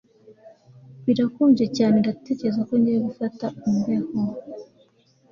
Birakonje 1.05 1.65
cyane 1.77 1.95
Ndatekereza 2.03 2.61
ko 2.67 2.73
ngiye 2.79 2.99
gufata 3.07 3.45
imbeho 3.69 4.09